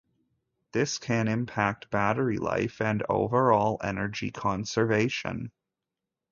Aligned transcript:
This 0.71 0.97
can 0.97 1.27
impact 1.27 1.91
battery 1.91 2.39
life 2.39 2.81
and 2.81 3.03
overall 3.07 3.77
energy 3.83 4.31
conservation. 4.31 5.51